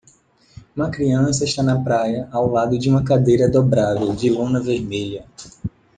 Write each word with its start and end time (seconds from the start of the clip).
Uma 0.75 0.89
criança 0.89 1.43
está 1.45 1.61
na 1.61 1.79
praia 1.79 2.27
ao 2.31 2.49
lado 2.49 2.75
de 2.75 2.89
uma 2.89 3.03
cadeira 3.03 3.47
dobrável 3.47 4.15
de 4.15 4.31
lona 4.31 4.59
vermelha. 4.59 5.27